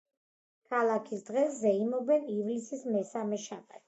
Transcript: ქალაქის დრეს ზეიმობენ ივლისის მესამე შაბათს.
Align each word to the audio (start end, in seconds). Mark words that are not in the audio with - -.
ქალაქის 0.69 1.19
დრეს 1.27 1.51
ზეიმობენ 1.65 2.25
ივლისის 2.37 2.81
მესამე 2.95 3.39
შაბათს. 3.45 3.79